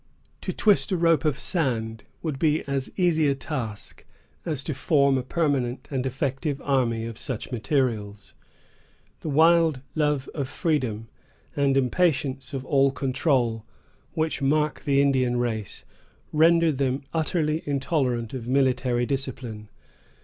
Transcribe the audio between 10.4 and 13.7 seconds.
freedom, and impatience of all control,